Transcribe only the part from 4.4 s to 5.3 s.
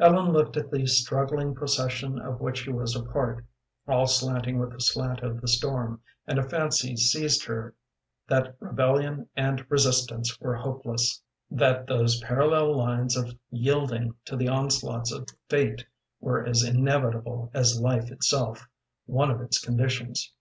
with the slant